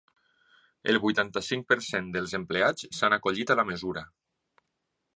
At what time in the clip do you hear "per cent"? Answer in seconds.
1.73-2.09